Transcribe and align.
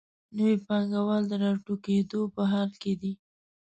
نوي 0.37 0.55
پانګوال 0.65 1.23
د 1.27 1.33
راټوکېدو 1.43 2.21
په 2.35 2.41
حال 2.51 2.71
کې 2.81 2.93
دي. 3.01 3.13